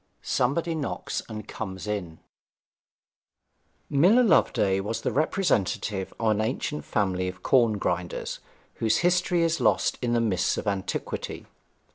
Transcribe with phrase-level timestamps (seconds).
[0.23, 2.17] SOMEBODY KNOCKS AND COMES IN
[3.87, 8.39] Miller Loveday was the representative of an ancient family of corn grinders
[8.77, 11.45] whose history is lost in the mists of antiquity.